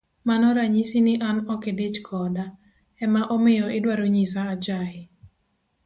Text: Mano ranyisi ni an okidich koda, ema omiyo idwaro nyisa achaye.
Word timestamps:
Mano 0.27 0.47
ranyisi 0.57 0.97
ni 1.05 1.13
an 1.29 1.37
okidich 1.53 1.97
koda, 2.07 2.45
ema 3.03 3.21
omiyo 3.35 3.65
idwaro 3.77 4.05
nyisa 4.13 4.39
achaye. 4.53 5.01